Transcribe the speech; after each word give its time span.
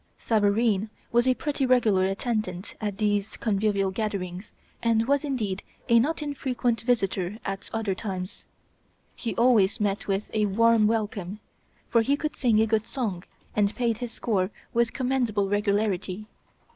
Savareen 0.17 0.89
was 1.11 1.27
a 1.27 1.35
pretty 1.35 1.63
regular 1.63 2.05
attendant 2.07 2.75
at 2.81 2.97
these 2.97 3.37
convivial 3.37 3.91
gatherings, 3.91 4.51
and 4.81 5.07
was 5.07 5.23
indeed 5.23 5.61
a 5.89 5.99
not 5.99 6.23
infrequent 6.23 6.81
visitor 6.81 7.37
at 7.45 7.69
other 7.71 7.93
times. 7.93 8.45
He 9.15 9.35
always 9.35 9.79
met 9.79 10.07
with 10.07 10.31
a 10.33 10.47
warm 10.47 10.87
welcome, 10.87 11.39
for 11.87 12.01
he 12.01 12.17
could 12.17 12.35
sing 12.35 12.59
a 12.59 12.65
good 12.65 12.87
song, 12.87 13.25
and 13.55 13.75
paid 13.75 13.99
his 13.99 14.11
score 14.11 14.49
with 14.73 14.91
commendable 14.93 15.47
regularity. 15.49 16.25